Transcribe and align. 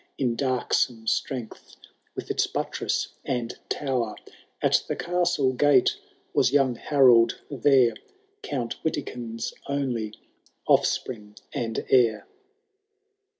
In 0.17 0.35
darksome 0.35 1.05
strength 1.05 1.75
with 2.15 2.31
its 2.31 2.47
buttress 2.47 3.09
and 3.23 3.55
tower: 3.69 4.15
At 4.59 4.83
the 4.87 4.95
castle 4.95 5.53
gate 5.53 5.95
was 6.33 6.51
young 6.51 6.73
Harold 6.73 7.39
there, 7.51 7.93
Count 8.41 8.77
Witikind's 8.83 9.53
only 9.67 10.15
offspring 10.65 11.35
and 11.53 11.85
heir. 11.91 12.25